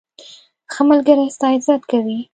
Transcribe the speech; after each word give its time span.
ښه 0.73 0.81
ملګری 0.89 1.25
ستا 1.35 1.47
عزت 1.55 1.81
کوي. 1.91 2.19